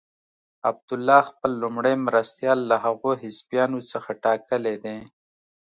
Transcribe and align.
عبدالله 0.69 1.19
خپل 1.29 1.51
لومړی 1.61 1.95
مرستیال 2.07 2.59
له 2.69 2.77
هغو 2.85 3.11
حزبیانو 3.21 3.79
څخه 3.91 4.09
ټاکلی 4.23 4.75
دی. 4.83 4.97